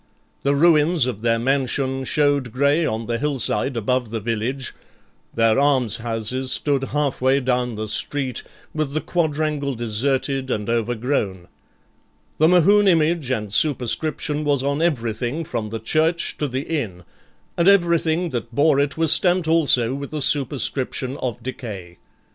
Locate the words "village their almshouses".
4.19-6.51